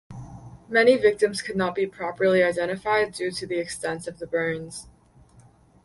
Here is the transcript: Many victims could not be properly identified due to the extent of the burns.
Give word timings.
Many 0.67 0.97
victims 0.97 1.43
could 1.43 1.55
not 1.55 1.75
be 1.75 1.85
properly 1.85 2.41
identified 2.41 3.11
due 3.13 3.29
to 3.33 3.45
the 3.45 3.59
extent 3.59 4.07
of 4.07 4.17
the 4.17 4.25
burns. 4.25 4.87